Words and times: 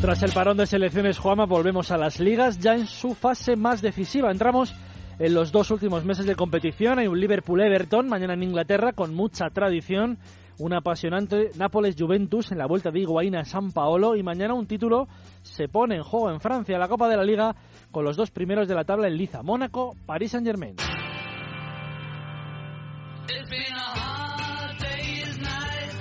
Tras 0.00 0.22
el 0.22 0.32
parón 0.32 0.58
de 0.58 0.66
selecciones, 0.66 1.18
Juama, 1.18 1.46
volvemos 1.46 1.90
a 1.90 1.96
las 1.96 2.20
ligas 2.20 2.58
ya 2.58 2.74
en 2.74 2.86
su 2.86 3.14
fase 3.14 3.56
más 3.56 3.80
decisiva. 3.80 4.30
Entramos 4.30 4.74
en 5.18 5.34
los 5.34 5.50
dos 5.50 5.70
últimos 5.70 6.04
meses 6.04 6.26
de 6.26 6.36
competición. 6.36 6.98
Hay 6.98 7.08
un 7.08 7.18
Liverpool-Everton 7.18 8.06
mañana 8.06 8.34
en 8.34 8.42
Inglaterra 8.42 8.92
con 8.92 9.14
mucha 9.14 9.46
tradición. 9.50 10.18
Un 10.58 10.74
apasionante 10.74 11.50
Nápoles-Juventus 11.56 12.52
en 12.52 12.58
la 12.58 12.66
vuelta 12.66 12.90
de 12.90 13.00
Higuaín 13.00 13.36
a 13.36 13.44
San 13.44 13.72
Paolo. 13.72 14.16
Y 14.16 14.22
mañana 14.22 14.54
un 14.54 14.66
título 14.66 15.08
se 15.42 15.66
pone 15.66 15.96
en 15.96 16.02
juego 16.02 16.30
en 16.30 16.40
Francia, 16.40 16.78
la 16.78 16.88
Copa 16.88 17.08
de 17.08 17.16
la 17.16 17.24
Liga, 17.24 17.56
con 17.90 18.04
los 18.04 18.16
dos 18.16 18.30
primeros 18.30 18.68
de 18.68 18.74
la 18.74 18.84
tabla 18.84 19.08
en 19.08 19.16
Liza, 19.16 19.42
Mónaco, 19.42 19.96
París 20.06 20.30
Saint-Germain. 20.30 20.76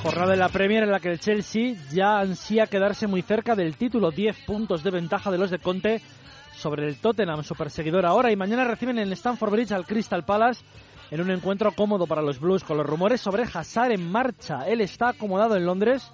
Jornada 0.05 0.34
de 0.34 0.38
la 0.38 0.50
Premier 0.50 0.84
en 0.84 0.91
la 0.91 1.00
que 1.00 1.09
el 1.09 1.20
Chelsea 1.20 1.73
ya 1.91 2.20
ansía 2.20 2.68
quedarse 2.68 3.08
muy 3.08 3.23
cerca 3.23 3.55
del 3.55 3.76
título. 3.76 4.12
10 4.12 4.46
puntos 4.46 4.84
de 4.84 4.91
ventaja 4.91 5.32
de 5.32 5.40
los 5.40 5.50
de 5.50 5.58
Conte 5.58 6.00
sobre 6.54 6.88
el 6.88 6.98
Tottenham, 6.98 7.41
su 7.41 7.55
perseguidor 7.55 8.05
ahora. 8.05 8.32
Y 8.32 8.36
mañana 8.36 8.66
reciben 8.66 8.99
en 8.99 9.12
Stamford 9.13 9.52
Bridge 9.52 9.72
al 9.72 9.88
Crystal 9.88 10.23
Palace 10.23 10.63
en 11.10 11.22
un 11.22 11.32
encuentro 11.32 11.72
cómodo 11.72 12.05
para 12.05 12.22
los 12.22 12.40
Blues 12.40 12.63
con 12.63 12.77
los 12.77 12.86
rumores 12.86 13.20
sobre 13.20 13.46
Hazard 13.52 13.94
en 13.94 14.12
marcha. 14.12 14.68
Él 14.68 14.82
está 14.82 15.10
acomodado 15.10 15.55
en 15.55 15.66
Londres, 15.66 16.08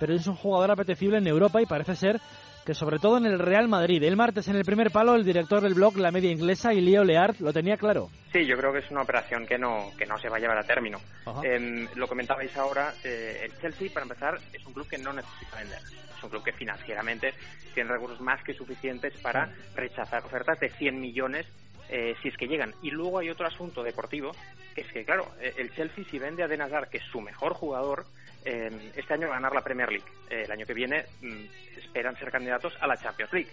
pero 0.00 0.14
es 0.14 0.26
un 0.26 0.36
jugador 0.36 0.70
apetecible 0.70 1.18
en 1.18 1.26
Europa 1.26 1.60
y 1.60 1.66
parece 1.66 1.96
ser 1.96 2.22
que 2.64 2.74
sobre 2.74 2.98
todo 2.98 3.18
en 3.18 3.26
el 3.26 3.38
Real 3.38 3.68
Madrid. 3.68 4.02
El 4.02 4.16
martes 4.16 4.48
en 4.48 4.56
el 4.56 4.64
primer 4.64 4.90
palo 4.90 5.14
el 5.14 5.24
director 5.24 5.60
del 5.60 5.74
blog 5.74 5.96
La 5.96 6.10
Media 6.10 6.30
Inglesa, 6.30 6.72
Leo 6.72 7.04
Leart, 7.04 7.40
lo 7.40 7.52
tenía 7.52 7.76
claro. 7.76 8.08
Sí, 8.32 8.46
yo 8.46 8.56
creo 8.56 8.72
que 8.72 8.80
es 8.80 8.90
una 8.90 9.02
operación 9.02 9.46
que 9.46 9.58
no, 9.58 9.92
que 9.96 10.06
no 10.06 10.18
se 10.18 10.28
va 10.28 10.38
a 10.38 10.40
llevar 10.40 10.58
a 10.58 10.64
término. 10.64 10.98
Eh, 11.42 11.86
lo 11.94 12.08
comentabais 12.08 12.56
ahora, 12.56 12.92
eh, 13.04 13.42
el 13.44 13.60
Chelsea, 13.60 13.90
para 13.92 14.04
empezar, 14.04 14.38
es 14.52 14.64
un 14.66 14.72
club 14.72 14.88
que 14.88 14.98
no 14.98 15.12
necesita 15.12 15.58
vender. 15.58 15.78
Es 16.16 16.22
un 16.22 16.30
club 16.30 16.42
que 16.42 16.52
financieramente 16.52 17.34
tiene 17.74 17.90
recursos 17.90 18.20
más 18.20 18.42
que 18.42 18.54
suficientes 18.54 19.12
para 19.20 19.50
rechazar 19.74 20.24
ofertas 20.24 20.58
de 20.58 20.70
100 20.70 21.00
millones 21.00 21.46
eh, 21.88 22.14
si 22.22 22.28
es 22.28 22.36
que 22.36 22.46
llegan. 22.46 22.74
Y 22.82 22.90
luego 22.90 23.18
hay 23.18 23.30
otro 23.30 23.46
asunto 23.46 23.82
deportivo, 23.82 24.32
que 24.74 24.82
es 24.82 24.92
que, 24.92 25.04
claro, 25.04 25.30
eh, 25.40 25.54
el 25.58 25.74
Chelsea 25.74 26.04
si 26.10 26.18
vende 26.18 26.42
a 26.42 26.48
Denazar, 26.48 26.88
que 26.88 26.98
es 26.98 27.04
su 27.04 27.20
mejor 27.20 27.54
jugador, 27.54 28.06
este 28.44 29.14
año 29.14 29.28
va 29.28 29.36
a 29.36 29.40
ganar 29.40 29.54
la 29.54 29.64
Premier 29.64 29.88
League. 29.88 30.04
el 30.28 30.52
año 30.52 30.66
que 30.66 30.74
viene 30.74 31.06
mm, 31.22 31.44
esperan 31.78 32.14
ser 32.18 32.30
candidatos 32.30 32.76
a 32.78 32.86
la 32.86 32.98
Champions 32.98 33.32
League. 33.32 33.48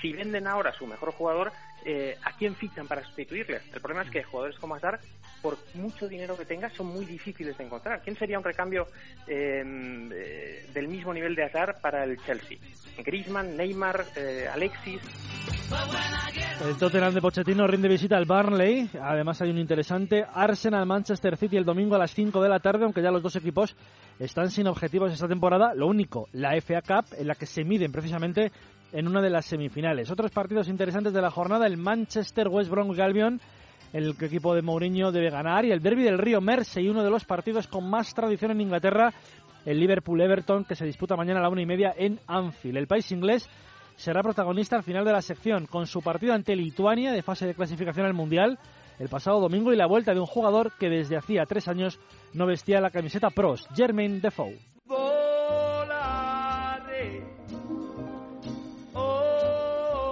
Si 0.00 0.12
venden 0.12 0.46
ahora 0.46 0.70
a 0.70 0.74
su 0.74 0.86
mejor 0.86 1.12
jugador, 1.12 1.52
eh, 1.84 2.18
¿a 2.24 2.36
quién 2.36 2.54
fichan 2.54 2.86
para 2.86 3.04
sustituirle? 3.04 3.60
El 3.72 3.80
problema 3.80 4.02
es 4.02 4.10
que 4.10 4.22
jugadores 4.22 4.58
como 4.58 4.74
Hazard, 4.74 5.00
por 5.40 5.56
mucho 5.74 6.08
dinero 6.08 6.36
que 6.36 6.44
tenga, 6.44 6.68
son 6.70 6.88
muy 6.88 7.04
difíciles 7.04 7.56
de 7.56 7.64
encontrar. 7.64 8.02
¿Quién 8.02 8.16
sería 8.16 8.38
un 8.38 8.44
recambio 8.44 8.88
em, 9.26 10.10
eh, 10.12 10.66
del 10.74 10.88
mismo 10.88 11.14
nivel 11.14 11.34
de 11.34 11.44
Hazard 11.44 11.80
para 11.80 12.04
el 12.04 12.20
Chelsea? 12.24 12.58
Griezmann, 12.98 13.56
Neymar, 13.56 14.04
eh, 14.16 14.48
Alexis. 14.52 15.00
El 16.64 16.76
Tottenham 16.78 17.12
de 17.12 17.20
Pochettino 17.20 17.66
rinde 17.66 17.86
visita 17.86 18.16
al 18.16 18.24
Burnley. 18.24 18.88
Además 19.00 19.40
hay 19.42 19.50
un 19.50 19.58
interesante 19.58 20.24
Arsenal-Manchester 20.24 21.36
City 21.36 21.58
el 21.58 21.64
domingo 21.64 21.94
a 21.94 21.98
las 21.98 22.12
5 22.12 22.42
de 22.42 22.48
la 22.48 22.60
tarde, 22.60 22.84
aunque 22.84 23.02
ya 23.02 23.10
los 23.10 23.22
dos 23.22 23.36
equipos 23.36 23.76
están 24.18 24.50
sin 24.50 24.66
objetivos 24.66 25.12
esta 25.12 25.28
temporada. 25.28 25.74
Lo 25.74 25.86
único, 25.86 26.28
la 26.32 26.58
FA 26.60 26.80
Cup, 26.80 27.14
en 27.18 27.28
la 27.28 27.34
que 27.34 27.44
se 27.44 27.62
miden 27.62 27.92
precisamente 27.92 28.50
en 28.92 29.06
una 29.06 29.20
de 29.20 29.30
las 29.30 29.44
semifinales. 29.44 30.10
Otros 30.10 30.30
partidos 30.30 30.68
interesantes 30.68 31.12
de 31.12 31.20
la 31.20 31.30
jornada, 31.30 31.66
el 31.66 31.76
Manchester 31.76 32.48
West 32.48 32.70
Brom 32.70 32.90
Galbion, 32.92 33.38
el 33.92 34.14
equipo 34.18 34.54
de 34.54 34.62
Mourinho 34.62 35.12
debe 35.12 35.30
ganar, 35.30 35.66
y 35.66 35.72
el 35.72 35.82
Derby 35.82 36.04
del 36.04 36.18
Río 36.18 36.40
Mersey, 36.40 36.88
uno 36.88 37.04
de 37.04 37.10
los 37.10 37.26
partidos 37.26 37.68
con 37.68 37.88
más 37.88 38.14
tradición 38.14 38.50
en 38.52 38.62
Inglaterra, 38.62 39.12
el 39.66 39.78
Liverpool 39.78 40.20
Everton, 40.20 40.64
que 40.64 40.74
se 40.74 40.86
disputa 40.86 41.16
mañana 41.16 41.40
a 41.40 41.42
la 41.42 41.50
una 41.50 41.62
y 41.62 41.66
media 41.66 41.94
en 41.96 42.18
Anfield. 42.26 42.78
El 42.78 42.86
país 42.86 43.12
inglés 43.12 43.48
será 43.96 44.22
protagonista 44.22 44.76
al 44.76 44.82
final 44.82 45.04
de 45.04 45.12
la 45.12 45.22
sección, 45.22 45.66
con 45.66 45.86
su 45.86 46.02
partido 46.02 46.34
ante 46.34 46.54
Lituania 46.54 47.12
de 47.12 47.22
fase 47.22 47.46
de 47.46 47.54
clasificación 47.54 48.06
al 48.06 48.14
Mundial 48.14 48.58
el 48.98 49.08
pasado 49.08 49.40
domingo 49.40 49.72
y 49.72 49.76
la 49.76 49.86
vuelta 49.86 50.14
de 50.14 50.20
un 50.20 50.26
jugador 50.26 50.72
que 50.78 50.88
desde 50.88 51.16
hacía 51.16 51.44
tres 51.44 51.68
años 51.68 51.98
no 52.32 52.46
vestía 52.46 52.80
la 52.80 52.90
camiseta 52.90 53.30
pros, 53.30 53.68
Jermaine 53.74 54.20
Defoe. 54.20 54.58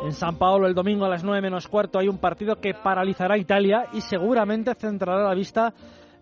En 0.04 0.12
San 0.12 0.36
Paolo 0.36 0.66
el 0.66 0.74
domingo 0.74 1.06
a 1.06 1.08
las 1.08 1.24
9 1.24 1.40
menos 1.40 1.66
cuarto 1.66 1.98
hay 1.98 2.08
un 2.08 2.18
partido 2.18 2.56
que 2.56 2.74
paralizará 2.74 3.38
Italia 3.38 3.86
y 3.94 4.02
seguramente 4.02 4.74
centrará 4.74 5.26
la 5.26 5.34
vista 5.34 5.72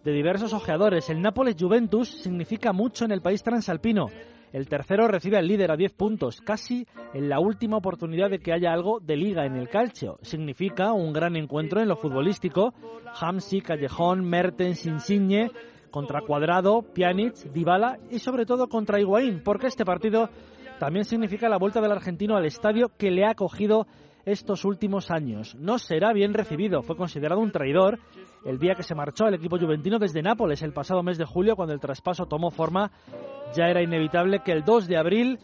de 0.05 0.13
diversos 0.13 0.53
ojeadores. 0.53 1.11
El 1.11 1.21
Nápoles 1.21 1.57
Juventus 1.59 2.09
significa 2.23 2.73
mucho 2.73 3.05
en 3.05 3.11
el 3.11 3.23
país 3.23 3.43
transalpino. 3.43 4.07
El 4.53 4.69
tercero 4.69 5.09
recibe 5.09 5.39
al 5.39 5.49
líder 5.49 5.71
a 5.71 5.77
10 5.77 5.93
puntos, 5.95 6.41
casi 6.43 6.87
en 7.15 7.29
la 7.29 7.41
última 7.41 7.79
oportunidad 7.79 8.29
de 8.29 8.39
que 8.39 8.53
haya 8.53 8.73
algo 8.73 9.01
de 9.01 9.17
liga 9.17 9.47
en 9.47 9.57
el 9.57 9.69
calcio. 9.69 10.19
Significa 10.23 10.93
un 10.93 11.13
gran 11.13 11.37
encuentro 11.37 11.81
en 11.81 11.89
lo 11.89 11.97
futbolístico. 11.97 12.75
Hamsi, 13.19 13.63
Callejón, 13.63 14.25
Mertens, 14.25 14.85
Insigne 14.87 15.51
contra 15.91 16.21
Cuadrado, 16.21 16.83
Pjanic, 16.83 17.35
Dybala 17.53 17.99
y 18.11 18.19
sobre 18.19 18.45
todo 18.45 18.69
contra 18.69 19.01
Higuaín, 19.01 19.43
porque 19.43 19.69
este 19.69 19.85
partido 19.85 20.29
también 20.79 21.05
significa 21.05 21.49
la 21.49 21.59
vuelta 21.59 21.81
del 21.81 21.93
argentino 21.93 22.37
al 22.37 22.47
estadio 22.47 22.91
que 22.99 23.11
le 23.11 23.25
ha 23.25 23.31
acogido 23.31 23.87
estos 24.25 24.65
últimos 24.65 25.11
años. 25.11 25.55
No 25.57 25.79
será 25.79 26.13
bien 26.13 26.35
recibido, 26.35 26.83
fue 26.83 26.97
considerado 26.97 27.41
un 27.41 27.53
traidor 27.53 27.99
el 28.45 28.59
día 28.59 28.75
que 28.75 28.83
se 28.83 28.95
marchó 28.95 29.25
al 29.25 29.35
equipo 29.35 29.59
juventino 29.59 29.99
desde 29.99 30.23
Nápoles 30.23 30.63
el 30.63 30.73
pasado 30.73 31.03
mes 31.03 31.19
de 31.19 31.25
julio 31.25 31.57
cuando 31.57 31.75
el 31.75 31.81
traspaso 31.81 32.27
tomó 32.27 32.51
forma. 32.51 32.91
Ya 33.55 33.67
era 33.67 33.83
inevitable 33.83 34.41
que 34.45 34.53
el 34.53 34.65
2 34.65 34.89
de 34.89 34.97
abril 34.97 35.39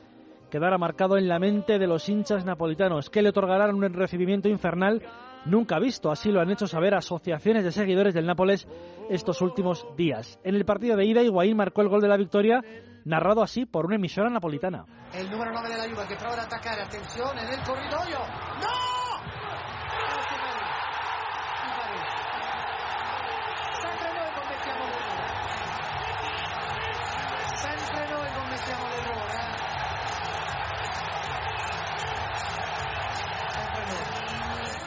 quedara 0.51 0.79
marcado 0.79 1.19
en 1.19 1.29
la 1.29 1.39
mente 1.39 1.79
de 1.79 1.87
los 1.87 2.09
hinchas 2.09 2.45
napolitanos, 2.45 3.11
que 3.11 3.23
le 3.23 3.31
otorgarán 3.31 3.75
un 3.75 3.93
recibimiento 3.93 4.49
infernal 4.49 5.03
nunca 5.45 5.79
visto. 5.79 6.11
Así 6.11 6.31
lo 6.31 6.41
han 6.41 6.51
hecho 6.51 6.67
saber 6.67 6.95
asociaciones 6.95 7.65
de 7.65 7.73
seguidores 7.73 8.15
del 8.15 8.27
Nápoles 8.27 8.67
estos 9.11 9.43
últimos 9.43 9.87
días. 9.97 10.39
En 10.45 10.55
el 10.55 10.65
partido 10.65 10.97
de 10.97 11.05
ida, 11.05 11.23
Higuaín 11.23 11.57
marcó 11.57 11.83
el 11.83 11.89
gol 11.89 12.01
de 12.01 12.09
la 12.09 12.17
victoria 12.17 12.63
narrado 13.05 13.43
así 13.43 13.67
por 13.67 13.87
una 13.87 13.97
emisora 13.97 14.31
napolitana. 14.31 14.85
El 15.15 15.31
número 15.31 15.51
9 15.53 15.69
de 15.69 15.77
la 15.77 15.95
Juve 15.95 16.07
que 16.09 16.17
prova 16.17 16.35
ad 16.35 16.41
attaccare, 16.41 16.83
attenzione 16.83 17.43
nel 17.45 17.61
corridoio. 17.65 18.19
¡No! 18.61 18.98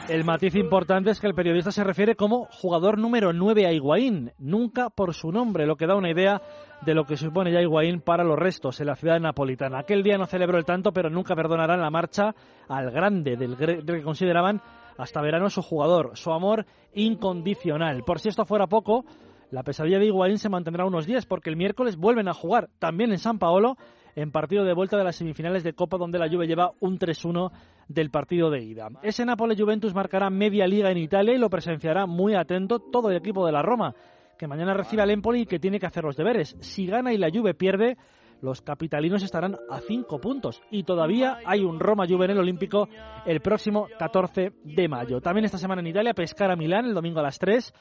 El 0.08 0.24
matiz 0.24 0.56
importante 0.56 1.10
es 1.10 1.20
que 1.20 1.28
el 1.28 1.34
periodista 1.34 1.70
se 1.70 1.84
refiere 1.84 2.16
como 2.16 2.46
jugador 2.46 2.98
número 2.98 3.32
9 3.32 3.66
a 3.66 3.72
Higuaín, 3.72 4.32
nunca 4.36 4.90
por 4.90 5.14
su 5.14 5.30
nombre, 5.30 5.64
lo 5.64 5.76
que 5.76 5.86
da 5.86 5.94
una 5.94 6.10
idea 6.10 6.42
de 6.84 6.94
lo 6.94 7.04
que 7.04 7.16
supone 7.16 7.52
ya 7.52 7.60
Higuaín 7.60 8.00
para 8.00 8.24
los 8.24 8.36
restos 8.36 8.80
en 8.80 8.88
la 8.88 8.96
ciudad 8.96 9.20
napolitana. 9.20 9.78
Aquel 9.78 10.02
día 10.02 10.18
no 10.18 10.26
celebró 10.26 10.58
el 10.58 10.64
tanto, 10.64 10.92
pero 10.92 11.08
nunca 11.08 11.36
perdonarán 11.36 11.80
la 11.80 11.90
marcha 11.90 12.34
al 12.68 12.90
grande 12.90 13.36
del, 13.36 13.56
que 13.56 14.02
consideraban 14.02 14.60
hasta 14.98 15.22
verano 15.22 15.48
su 15.50 15.62
jugador, 15.62 16.10
su 16.14 16.32
amor 16.32 16.66
incondicional. 16.94 18.02
Por 18.02 18.18
si 18.18 18.28
esto 18.28 18.44
fuera 18.44 18.66
poco, 18.66 19.04
la 19.52 19.62
pesadilla 19.62 20.00
de 20.00 20.06
Higuaín 20.06 20.38
se 20.38 20.48
mantendrá 20.48 20.84
unos 20.84 21.06
días 21.06 21.26
porque 21.26 21.48
el 21.48 21.56
miércoles 21.56 21.96
vuelven 21.96 22.26
a 22.26 22.34
jugar 22.34 22.70
también 22.80 23.12
en 23.12 23.18
San 23.18 23.38
Paolo 23.38 23.76
en 24.14 24.30
partido 24.32 24.64
de 24.64 24.74
vuelta 24.74 24.96
de 24.96 25.04
las 25.04 25.16
semifinales 25.16 25.62
de 25.62 25.74
Copa 25.74 25.96
donde 25.96 26.18
la 26.18 26.28
Juve 26.28 26.46
lleva 26.46 26.72
un 26.80 26.98
3-1 26.98 27.50
del 27.92 28.10
partido 28.10 28.50
de 28.50 28.62
ida. 28.62 28.88
Ese 29.02 29.24
Napoli 29.24 29.56
Juventus 29.56 29.94
marcará 29.94 30.30
media 30.30 30.66
liga 30.66 30.90
en 30.90 30.98
Italia 30.98 31.34
y 31.34 31.38
lo 31.38 31.50
presenciará 31.50 32.06
muy 32.06 32.34
atento 32.34 32.78
todo 32.78 33.10
el 33.10 33.16
equipo 33.16 33.46
de 33.46 33.52
la 33.52 33.62
Roma, 33.62 33.94
que 34.38 34.46
mañana 34.46 34.74
recibe 34.74 35.02
al 35.02 35.10
Empoli 35.10 35.42
y 35.42 35.46
que 35.46 35.58
tiene 35.58 35.78
que 35.78 35.86
hacer 35.86 36.04
los 36.04 36.16
deberes. 36.16 36.56
Si 36.60 36.86
gana 36.86 37.12
y 37.12 37.18
la 37.18 37.30
Juve 37.30 37.54
pierde, 37.54 37.96
los 38.40 38.60
capitalinos 38.60 39.22
estarán 39.22 39.56
a 39.70 39.80
cinco 39.80 40.20
puntos 40.20 40.60
y 40.70 40.82
todavía 40.82 41.38
hay 41.44 41.62
un 41.62 41.78
Roma 41.78 42.06
Juve 42.08 42.24
en 42.24 42.32
el 42.32 42.38
Olímpico 42.38 42.88
el 43.24 43.40
próximo 43.40 43.88
14 43.98 44.52
de 44.64 44.88
mayo. 44.88 45.20
También 45.20 45.44
esta 45.44 45.58
semana 45.58 45.80
en 45.80 45.86
Italia, 45.86 46.14
pescar 46.14 46.50
a 46.50 46.56
Milán 46.56 46.86
el 46.86 46.94
domingo 46.94 47.20
a 47.20 47.22
las 47.22 47.38
3 47.38 47.72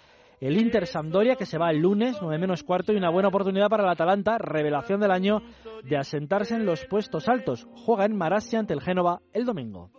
el 0.41 0.59
Inter 0.59 0.87
Sampdoria 0.87 1.35
que 1.35 1.45
se 1.45 1.59
va 1.59 1.69
el 1.69 1.77
lunes, 1.77 2.17
9 2.19 2.39
menos 2.39 2.63
cuarto, 2.63 2.91
y 2.91 2.97
una 2.97 3.11
buena 3.11 3.29
oportunidad 3.29 3.69
para 3.69 3.83
el 3.83 3.89
Atalanta, 3.89 4.39
revelación 4.39 4.99
del 4.99 5.11
año, 5.11 5.41
de 5.83 5.97
asentarse 5.97 6.55
en 6.55 6.65
los 6.65 6.85
puestos 6.85 7.27
altos. 7.27 7.67
Juega 7.85 8.05
en 8.05 8.15
Marassia 8.15 8.59
ante 8.59 8.73
el 8.73 8.81
Génova 8.81 9.21
el 9.33 9.45
domingo. 9.45 9.89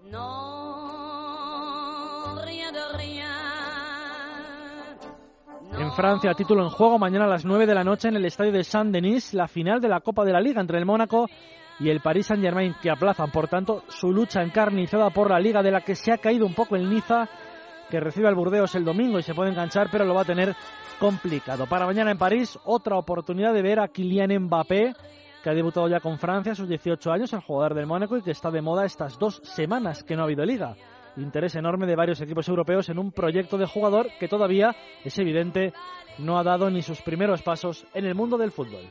En 5.78 5.90
Francia, 5.92 6.34
título 6.34 6.62
en 6.62 6.68
juego 6.68 6.98
mañana 6.98 7.24
a 7.24 7.28
las 7.28 7.44
9 7.44 7.66
de 7.66 7.74
la 7.74 7.82
noche 7.82 8.08
en 8.08 8.16
el 8.16 8.24
estadio 8.24 8.52
de 8.52 8.62
Saint-Denis, 8.62 9.32
la 9.34 9.48
final 9.48 9.80
de 9.80 9.88
la 9.88 10.00
Copa 10.00 10.24
de 10.24 10.32
la 10.32 10.40
Liga 10.40 10.60
entre 10.60 10.78
el 10.78 10.84
Mónaco 10.84 11.28
y 11.80 11.88
el 11.88 12.00
Paris 12.00 12.26
Saint-Germain, 12.26 12.76
que 12.82 12.90
aplazan, 12.90 13.30
por 13.30 13.48
tanto, 13.48 13.82
su 13.88 14.12
lucha 14.12 14.42
encarnizada 14.42 15.10
por 15.10 15.30
la 15.30 15.40
Liga, 15.40 15.62
de 15.62 15.70
la 15.70 15.80
que 15.80 15.94
se 15.94 16.12
ha 16.12 16.18
caído 16.18 16.46
un 16.46 16.54
poco 16.54 16.76
el 16.76 16.90
Niza 16.90 17.28
que 17.90 18.00
recibe 18.00 18.28
al 18.28 18.34
Burdeos 18.34 18.74
el 18.74 18.84
domingo 18.84 19.18
y 19.18 19.22
se 19.22 19.34
puede 19.34 19.50
enganchar, 19.50 19.88
pero 19.90 20.04
lo 20.04 20.14
va 20.14 20.22
a 20.22 20.26
tener 20.26 20.54
complicado. 20.98 21.66
Para 21.66 21.84
mañana 21.84 22.10
en 22.10 22.18
París, 22.18 22.58
otra 22.64 22.96
oportunidad 22.96 23.52
de 23.52 23.62
ver 23.62 23.80
a 23.80 23.88
Kylian 23.88 24.44
Mbappé 24.44 24.94
que 25.42 25.50
ha 25.50 25.54
debutado 25.54 25.88
ya 25.88 26.00
con 26.00 26.18
Francia 26.18 26.52
a 26.52 26.54
sus 26.54 26.68
18 26.68 27.10
años, 27.10 27.32
el 27.32 27.40
jugador 27.40 27.74
del 27.74 27.86
Mónaco, 27.86 28.16
y 28.16 28.22
que 28.22 28.30
está 28.30 28.50
de 28.50 28.62
moda 28.62 28.84
estas 28.84 29.18
dos 29.18 29.40
semanas 29.44 30.04
que 30.04 30.14
no 30.14 30.22
ha 30.22 30.24
habido 30.24 30.44
liga. 30.44 30.76
Interés 31.16 31.54
enorme 31.56 31.86
de 31.86 31.96
varios 31.96 32.20
equipos 32.20 32.48
europeos 32.48 32.88
en 32.88 32.98
un 32.98 33.12
proyecto 33.12 33.58
de 33.58 33.66
jugador 33.66 34.08
que 34.18 34.28
todavía, 34.28 34.74
es 35.04 35.18
evidente, 35.18 35.72
no 36.18 36.38
ha 36.38 36.42
dado 36.42 36.70
ni 36.70 36.82
sus 36.82 37.02
primeros 37.02 37.42
pasos 37.42 37.84
en 37.92 38.06
el 38.06 38.14
mundo 38.14 38.38
del 38.38 38.52
fútbol. 38.52 38.84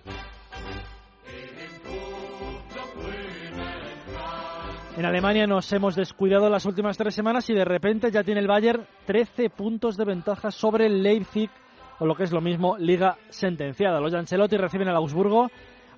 En 4.97 5.05
Alemania 5.05 5.47
nos 5.47 5.71
hemos 5.71 5.95
descuidado 5.95 6.49
las 6.49 6.65
últimas 6.65 6.97
tres 6.97 7.15
semanas 7.15 7.49
y 7.49 7.53
de 7.53 7.65
repente 7.65 8.11
ya 8.11 8.23
tiene 8.23 8.41
el 8.41 8.47
Bayern 8.47 8.85
13 9.05 9.49
puntos 9.49 9.95
de 9.95 10.05
ventaja 10.05 10.51
sobre 10.51 10.85
el 10.85 11.01
Leipzig, 11.01 11.49
o 11.99 12.05
lo 12.05 12.13
que 12.13 12.23
es 12.23 12.31
lo 12.31 12.41
mismo, 12.41 12.77
liga 12.77 13.17
sentenciada. 13.29 14.01
Los 14.01 14.13
Ancelotti 14.13 14.57
reciben 14.57 14.89
al 14.89 14.97
Augsburgo 14.97 15.49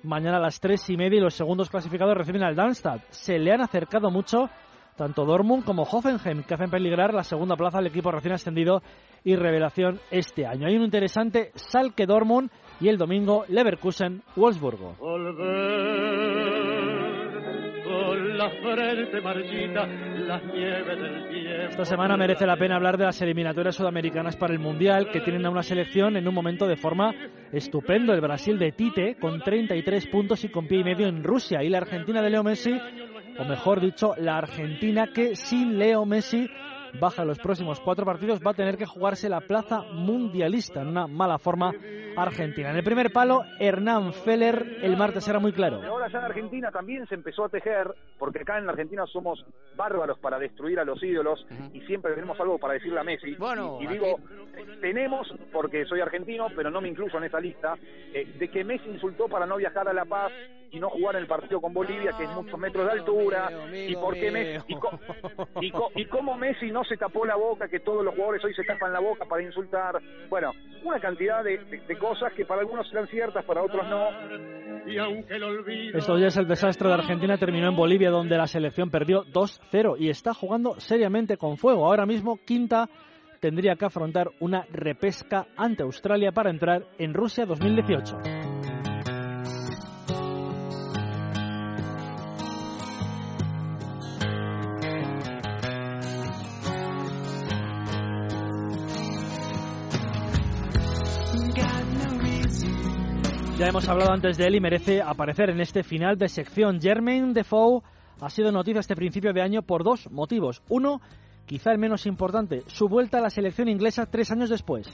mañana 0.04 0.36
a 0.36 0.40
las 0.40 0.60
tres 0.60 0.88
y 0.90 0.96
media 0.96 1.18
y 1.18 1.22
los 1.22 1.34
segundos 1.34 1.70
clasificados 1.70 2.16
reciben 2.16 2.42
al 2.42 2.54
Darmstadt. 2.54 3.02
Se 3.10 3.38
le 3.38 3.52
han 3.52 3.62
acercado 3.62 4.10
mucho 4.10 4.48
tanto 4.96 5.24
Dortmund 5.24 5.64
como 5.64 5.82
Hoffenheim, 5.82 6.44
que 6.44 6.54
hacen 6.54 6.70
peligrar 6.70 7.12
la 7.12 7.24
segunda 7.24 7.56
plaza 7.56 7.78
al 7.78 7.86
equipo 7.86 8.12
recién 8.12 8.34
ascendido 8.34 8.82
y 9.24 9.34
revelación 9.36 9.98
este 10.10 10.46
año. 10.46 10.68
Hay 10.68 10.76
un 10.76 10.84
interesante 10.84 11.50
Salke 11.54 12.06
Dortmund 12.06 12.50
y 12.80 12.88
el 12.88 12.98
domingo 12.98 13.44
Leverkusen 18.52 19.74
Wolfsburgo. 19.74 20.44
Esta 21.68 21.84
semana 21.84 22.16
merece 22.16 22.46
la 22.46 22.56
pena 22.56 22.76
hablar 22.76 22.96
de 22.98 23.04
las 23.04 23.20
eliminatorias 23.22 23.74
sudamericanas 23.74 24.36
para 24.36 24.52
el 24.52 24.58
Mundial, 24.58 25.10
que 25.10 25.20
tienen 25.20 25.46
a 25.46 25.50
una 25.50 25.62
selección 25.62 26.16
en 26.16 26.26
un 26.28 26.34
momento 26.34 26.66
de 26.66 26.76
forma 26.76 27.12
estupendo. 27.52 28.12
El 28.12 28.20
Brasil 28.20 28.58
de 28.58 28.72
Tite, 28.72 29.16
con 29.16 29.40
33 29.40 30.06
puntos 30.08 30.44
y 30.44 30.48
con 30.48 30.66
pie 30.66 30.80
y 30.80 30.84
medio 30.84 31.06
en 31.06 31.22
Rusia. 31.24 31.62
Y 31.62 31.68
la 31.68 31.78
Argentina 31.78 32.22
de 32.22 32.30
Leo 32.30 32.42
Messi, 32.42 32.72
o 33.38 33.44
mejor 33.44 33.80
dicho, 33.80 34.14
la 34.18 34.38
Argentina 34.38 35.08
que 35.12 35.36
sin 35.36 35.78
Leo 35.78 36.04
Messi 36.04 36.48
baja 37.00 37.24
los 37.24 37.38
próximos 37.38 37.80
cuatro 37.80 38.04
partidos, 38.04 38.40
va 38.40 38.52
a 38.52 38.54
tener 38.54 38.76
que 38.76 38.86
jugarse 38.86 39.28
la 39.28 39.40
plaza 39.40 39.82
mundialista 39.92 40.82
en 40.82 40.88
una 40.88 41.06
mala 41.06 41.38
forma 41.38 41.72
argentina. 42.16 42.70
En 42.70 42.76
el 42.76 42.84
primer 42.84 43.12
palo, 43.12 43.42
Hernán 43.58 44.12
Feller, 44.12 44.78
el 44.82 44.96
martes 44.96 45.26
era 45.28 45.38
muy 45.38 45.52
claro. 45.52 45.82
Ahora 45.82 46.08
ya 46.08 46.18
en 46.18 46.24
Argentina 46.24 46.70
también 46.70 47.06
se 47.06 47.14
empezó 47.14 47.44
a 47.44 47.48
tejer, 47.48 47.94
porque 48.18 48.40
acá 48.40 48.58
en 48.58 48.68
Argentina 48.68 49.04
somos 49.06 49.44
bárbaros 49.76 50.18
para 50.18 50.38
destruir 50.38 50.78
a 50.80 50.84
los 50.84 51.02
ídolos 51.02 51.46
y 51.72 51.80
siempre 51.82 52.14
tenemos 52.14 52.38
algo 52.40 52.58
para 52.58 52.74
decirle 52.74 53.00
a 53.00 53.04
Messi. 53.04 53.34
Bueno, 53.36 53.78
y, 53.80 53.86
digo, 53.86 54.18
tenemos, 54.80 55.32
porque 55.52 55.84
soy 55.86 56.00
argentino, 56.00 56.48
pero 56.54 56.70
no 56.70 56.80
me 56.80 56.88
incluyo 56.88 57.18
en 57.18 57.24
esa 57.24 57.40
lista, 57.40 57.74
eh, 58.12 58.34
de 58.38 58.48
que 58.48 58.64
Messi 58.64 58.88
insultó 58.88 59.28
para 59.28 59.46
no 59.46 59.56
viajar 59.56 59.88
a 59.88 59.92
La 59.92 60.04
Paz 60.04 60.32
y 60.74 60.80
no 60.80 60.90
jugar 60.90 61.14
en 61.14 61.22
el 61.22 61.28
partido 61.28 61.60
con 61.60 61.72
Bolivia, 61.72 62.12
que 62.18 62.24
es 62.24 62.30
muchos 62.30 62.58
metros 62.58 62.86
de 62.86 62.92
altura, 62.92 63.48
y 63.72 63.94
por 63.94 64.14
qué 64.14 64.30
Messi, 64.30 64.74
y, 65.60 65.72
y, 65.94 66.04
cómo 66.06 66.36
Messi 66.36 66.72
no 66.72 66.82
se 66.84 66.96
tapó 66.96 67.24
la 67.24 67.36
boca, 67.36 67.68
que 67.68 67.78
todos 67.78 68.04
los 68.04 68.12
jugadores 68.14 68.44
hoy 68.44 68.54
se 68.54 68.64
tapan 68.64 68.92
la 68.92 68.98
boca 68.98 69.24
para 69.24 69.42
insultar. 69.42 70.00
Bueno, 70.28 70.50
una 70.82 70.98
cantidad 70.98 71.44
de, 71.44 71.60
cosas 71.98 72.32
que 72.32 72.44
para 72.44 72.62
algunos 72.62 72.88
serán 72.88 73.06
ciertas, 73.06 73.44
para 73.44 73.62
otros 73.62 73.86
no. 73.88 74.08
Estos 75.94 76.18
días 76.18 76.36
el 76.36 76.48
desastre 76.48 76.88
de 76.88 76.94
Argentina 76.94 77.38
terminó 77.38 77.68
en 77.68 77.76
Bolivia, 77.76 78.10
donde 78.10 78.36
la 78.36 78.48
selección 78.48 78.90
perdió 78.90 79.24
2-0 79.26 79.96
y 79.98 80.10
está 80.10 80.34
jugando 80.34 80.80
seriamente 80.80 81.36
con 81.36 81.56
fuego. 81.56 81.86
Ahora 81.86 82.04
mismo, 82.04 82.38
quinta 82.44 82.88
tendría 83.40 83.76
que 83.76 83.84
afrontar 83.84 84.30
una 84.40 84.66
repesca 84.72 85.46
ante 85.56 85.84
Australia 85.84 86.32
para 86.32 86.50
entrar 86.50 86.84
en 86.98 87.14
Rusia 87.14 87.46
2018. 87.46 88.33
Ya 103.58 103.68
hemos 103.68 103.88
hablado 103.88 104.10
antes 104.10 104.36
de 104.36 104.46
él 104.46 104.56
y 104.56 104.60
merece 104.60 105.00
aparecer 105.00 105.48
en 105.48 105.60
este 105.60 105.84
final 105.84 106.18
de 106.18 106.28
sección. 106.28 106.80
Jermaine 106.80 107.32
Defoe 107.32 107.82
ha 108.20 108.28
sido 108.28 108.50
noticia 108.50 108.80
este 108.80 108.96
principio 108.96 109.32
de 109.32 109.42
año 109.42 109.62
por 109.62 109.84
dos 109.84 110.10
motivos. 110.10 110.60
Uno, 110.68 111.00
quizá 111.46 111.70
el 111.70 111.78
menos 111.78 112.04
importante, 112.06 112.64
su 112.66 112.88
vuelta 112.88 113.18
a 113.18 113.20
la 113.20 113.30
selección 113.30 113.68
inglesa 113.68 114.06
tres 114.06 114.32
años 114.32 114.50
después. 114.50 114.88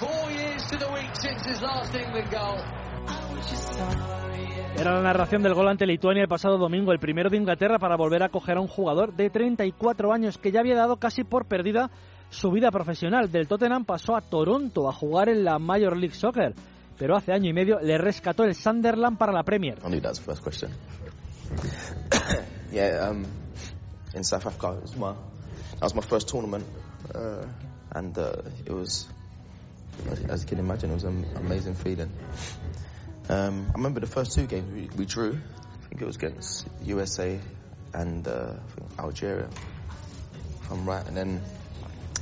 Four 0.00 0.30
years 0.32 0.66
to 0.66 0.76
the 0.76 0.92
week 0.92 1.14
since 1.14 1.48
his 1.48 1.62
last 1.62 1.94
England 1.94 2.28
goal. 2.30 2.58
Era 4.76 4.94
la 4.94 5.02
narración 5.02 5.42
del 5.42 5.54
gol 5.54 5.68
ante 5.68 5.86
Lituania 5.86 6.22
el 6.22 6.28
pasado 6.28 6.58
domingo, 6.58 6.92
el 6.92 6.98
primero 6.98 7.30
de 7.30 7.36
Inglaterra 7.36 7.78
para 7.78 7.96
volver 7.96 8.22
a 8.22 8.28
coger 8.28 8.56
a 8.56 8.60
un 8.60 8.66
jugador 8.66 9.14
de 9.14 9.30
34 9.30 10.12
años 10.12 10.36
que 10.36 10.50
ya 10.50 10.60
había 10.60 10.74
dado 10.74 10.96
casi 10.96 11.22
por 11.22 11.46
perdida 11.46 11.90
su 12.28 12.50
vida 12.50 12.70
profesional. 12.70 13.30
Del 13.30 13.46
Tottenham 13.46 13.84
pasó 13.84 14.16
a 14.16 14.20
Toronto 14.20 14.88
a 14.88 14.92
jugar 14.92 15.28
en 15.28 15.44
la 15.44 15.58
Major 15.58 15.96
League 15.96 16.14
Soccer, 16.14 16.54
pero 16.98 17.16
hace 17.16 17.32
año 17.32 17.50
y 17.50 17.52
medio 17.52 17.78
le 17.80 17.98
rescató 17.98 18.44
el 18.44 18.54
Sunderland 18.54 19.16
para 19.16 19.32
la 19.32 19.44
Premier. 19.44 19.78
and 27.94 28.18
uh, 28.18 28.32
it 28.66 28.72
was, 28.72 29.06
as 30.28 30.42
you 30.42 30.48
can 30.48 30.58
imagine, 30.58 30.90
it 30.90 30.94
was 30.94 31.04
an 31.04 31.24
amazing 31.36 31.74
feeling. 31.74 32.10
Um, 33.34 33.66
I 33.70 33.78
remember 33.78 33.98
the 33.98 34.06
first 34.06 34.32
two 34.32 34.46
games 34.46 34.72
we, 34.72 34.88
we 34.96 35.06
drew. 35.06 35.32
I 35.32 35.88
think 35.88 36.00
it 36.00 36.04
was 36.04 36.14
against 36.14 36.68
USA 36.84 37.40
and 37.92 38.28
uh, 38.28 38.52
Algeria, 38.96 39.48
if 40.62 40.70
I'm 40.70 40.86
right. 40.86 41.04
And 41.04 41.16
then 41.16 41.42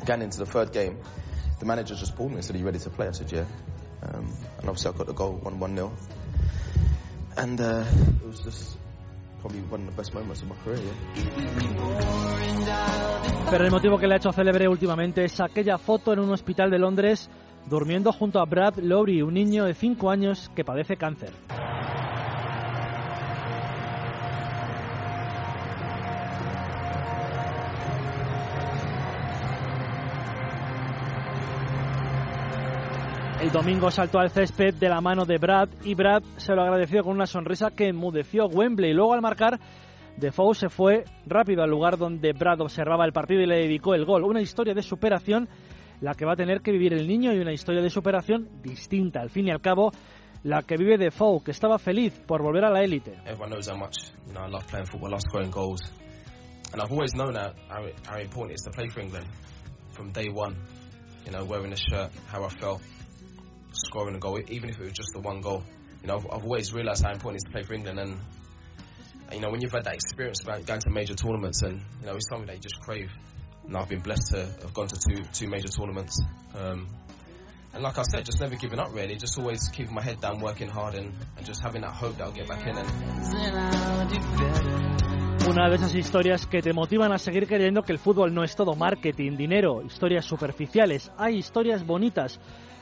getting 0.06 0.22
into 0.22 0.38
the 0.38 0.46
third 0.46 0.72
game, 0.72 0.96
the 1.60 1.66
manager 1.66 1.94
just 1.96 2.16
pulled 2.16 2.30
me 2.30 2.36
and 2.36 2.44
said, 2.44 2.56
Are 2.56 2.58
you 2.58 2.64
ready 2.64 2.78
to 2.78 2.88
play? 2.88 3.08
I 3.08 3.10
said, 3.10 3.30
Yeah. 3.30 3.44
Um, 4.02 4.32
and 4.58 4.68
obviously 4.70 4.90
I 4.94 4.96
got 4.96 5.06
the 5.06 5.12
goal, 5.12 5.32
1 5.32 5.58
1 5.60 5.76
0. 5.76 5.92
And 7.36 7.60
uh, 7.60 7.84
it 8.22 8.26
was 8.26 8.40
just 8.40 8.78
probably 9.40 9.60
one 9.60 9.80
of 9.80 9.86
the 9.88 9.92
best 9.92 10.14
moments 10.14 10.40
of 10.40 10.48
my 10.48 10.56
career. 10.64 10.80
Pero 13.50 13.64
el 13.66 13.70
motivo 13.70 13.98
que 13.98 14.06
le 14.06 14.14
ha 14.14 14.16
hecho 14.16 14.32
célebre 14.32 14.66
últimamente 14.66 15.24
es 15.24 15.38
aquella 15.40 15.76
foto 15.76 16.14
en 16.14 16.20
un 16.20 16.30
hospital 16.32 16.70
de 16.70 16.78
Londres 16.78 17.28
durmiendo 17.66 18.12
junto 18.12 18.40
a 18.40 18.44
Brad 18.44 18.76
Lowry, 18.78 19.22
un 19.22 19.34
niño 19.34 19.64
de 19.64 19.74
5 19.74 20.10
años 20.10 20.50
que 20.54 20.64
padece 20.64 20.96
cáncer. 20.96 21.30
El 33.42 33.50
domingo 33.50 33.90
saltó 33.90 34.20
al 34.20 34.30
césped 34.30 34.74
de 34.74 34.88
la 34.88 35.00
mano 35.00 35.24
de 35.24 35.36
Brad 35.36 35.68
y 35.82 35.94
Brad 35.96 36.22
se 36.36 36.54
lo 36.54 36.62
agradeció 36.62 37.02
con 37.02 37.16
una 37.16 37.26
sonrisa 37.26 37.72
que 37.72 37.88
enmudeció 37.88 38.46
Wembley. 38.46 38.92
Luego 38.92 39.14
al 39.14 39.20
marcar, 39.20 39.58
Defoe 40.16 40.54
se 40.54 40.68
fue 40.68 41.04
rápido 41.26 41.64
al 41.64 41.70
lugar 41.70 41.98
donde 41.98 42.32
Brad 42.34 42.60
observaba 42.60 43.04
el 43.04 43.12
partido 43.12 43.40
y 43.40 43.46
le 43.46 43.56
dedicó 43.56 43.96
el 43.96 44.04
gol. 44.04 44.22
Una 44.22 44.40
historia 44.40 44.74
de 44.74 44.82
superación 44.82 45.48
la 46.02 46.14
que 46.14 46.26
va 46.26 46.32
a 46.32 46.36
tener 46.36 46.60
que 46.60 46.72
vivir 46.72 46.92
el 46.92 47.06
niño 47.06 47.32
y 47.32 47.38
una 47.38 47.52
historia 47.52 47.80
de 47.80 47.88
superación 47.88 48.48
distinta. 48.60 49.20
Al 49.20 49.30
fin 49.30 49.46
y 49.46 49.50
al 49.52 49.60
cabo, 49.60 49.92
la 50.42 50.62
que 50.62 50.76
vive 50.76 50.98
Defoe, 50.98 51.42
que 51.44 51.52
estaba 51.52 51.78
feliz 51.78 52.12
por 52.26 52.42
volver 52.42 52.64
a 52.64 52.70
la 52.70 52.82
élite. 52.82 53.16
You 61.24 61.30
know, 61.30 61.44
wearing 61.44 61.70
the 61.70 61.76
shirt, 61.76 62.10
how 62.32 62.44
I 62.44 62.48
felt, 62.48 62.82
scoring 63.70 64.16
a 64.16 64.18
goal, 64.18 64.40
even 64.48 64.70
if 64.70 64.80
it 64.80 64.82
was 64.82 64.92
just 64.92 65.12
the 65.14 65.20
one 65.20 65.40
goal. 65.40 65.62
You 66.02 66.08
know, 66.08 66.16
I've, 66.16 66.26
I've 66.26 66.42
always 66.42 66.72
realised 66.72 67.04
how 67.04 67.12
important 67.12 67.36
it 67.36 67.46
is 67.46 67.52
to 67.52 67.52
play 67.52 67.62
for 67.62 67.74
England. 67.74 68.00
And, 68.00 68.18
you 69.30 69.38
know, 69.38 69.50
when 69.50 69.60
you've 69.60 69.70
had 69.70 69.84
that 69.84 69.94
experience 69.94 70.42
about 70.42 70.66
going 70.66 70.80
to 70.80 70.90
major 70.90 71.14
tournaments, 71.14 71.62
and, 71.62 71.80
you 72.00 72.06
know, 72.06 72.16
it's 72.16 72.28
something 72.28 72.48
that 72.48 72.56
you 72.56 72.60
just 72.60 72.80
crave. 72.80 73.08
And 73.66 73.76
I've 73.76 73.88
been 73.88 74.00
blessed 74.00 74.32
to 74.32 74.46
have 74.62 74.74
gone 74.74 74.88
to 74.88 74.96
two 74.96 75.22
two 75.32 75.48
major 75.48 75.68
tournaments. 75.68 76.20
Um, 76.54 76.88
and 77.74 77.82
like 77.82 77.98
I 77.98 78.02
said, 78.02 78.24
just 78.24 78.40
never 78.40 78.56
giving 78.56 78.78
up 78.78 78.94
really, 78.94 79.16
just 79.16 79.38
always 79.38 79.68
keeping 79.68 79.94
my 79.94 80.02
head 80.02 80.20
down, 80.20 80.40
working 80.40 80.68
hard, 80.68 80.94
and, 80.94 81.14
and 81.36 81.46
just 81.46 81.62
having 81.62 81.80
that 81.82 81.92
hope 81.92 82.18
that 82.18 82.24
I'll 82.24 82.32
get 82.32 82.46
back 82.46 82.66
in. 82.66 82.76
And... 82.76 82.86
Una 85.48 85.68
de 85.68 85.76
esas 85.76 85.94
historias 85.94 86.46
que 86.46 86.62
te 86.62 86.72
motivan 86.72 87.12
a 87.12 87.18
seguir 87.18 87.48
creyendo 87.48 87.82
que 87.82 87.92
el 87.92 87.98
fútbol 87.98 88.32
no 88.32 88.44
es 88.44 88.54
todo 88.54 88.74
marketing, 88.74 89.36
dinero, 89.36 89.82
historias 89.82 90.24
superficiales. 90.24 91.10
Hay 91.16 91.36
historias 91.36 91.84
bonitas. 91.84 92.38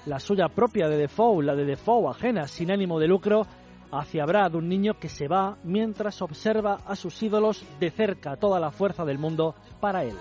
La 0.06 0.18
suya 0.18 0.48
propia 0.48 0.88
de 0.88 0.96
Defoe, 0.96 1.42
la 1.42 1.54
de 1.54 1.64
Defoe 1.64 2.10
ajena, 2.10 2.48
sin 2.48 2.70
ánimo 2.70 2.98
de 2.98 3.06
lucro, 3.06 3.46
hacia 3.92 4.24
Brad, 4.24 4.54
un 4.54 4.68
niño 4.68 4.94
que 4.98 5.08
se 5.08 5.28
va 5.28 5.58
mientras 5.64 6.22
observa 6.22 6.78
a 6.86 6.96
sus 6.96 7.22
ídolos 7.22 7.64
de 7.78 7.90
cerca 7.90 8.36
toda 8.36 8.60
la 8.60 8.70
fuerza 8.70 9.04
del 9.04 9.18
mundo 9.18 9.54
para 9.80 10.04
él. 10.04 10.14